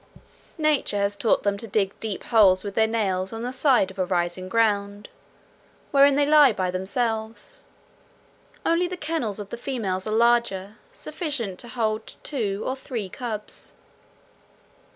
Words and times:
Nature 0.57 0.97
has 0.97 1.15
taught 1.15 1.43
them 1.43 1.59
to 1.59 1.67
dig 1.67 1.93
deep 1.99 2.23
holes 2.23 2.63
with 2.63 2.73
their 2.73 2.87
nails 2.87 3.31
on 3.31 3.43
the 3.43 3.53
side 3.53 3.91
of 3.91 3.99
a 3.99 4.05
rising 4.05 4.49
ground, 4.49 5.09
wherein 5.91 6.15
they 6.15 6.25
lie 6.25 6.51
by 6.51 6.71
themselves; 6.71 7.65
only 8.65 8.87
the 8.87 8.97
kennels 8.97 9.37
of 9.37 9.49
the 9.51 9.57
females 9.57 10.07
are 10.07 10.11
larger, 10.15 10.77
sufficient 10.91 11.59
to 11.59 11.67
hold 11.67 12.15
two 12.23 12.63
or 12.65 12.75
three 12.75 13.09
cubs. 13.09 13.73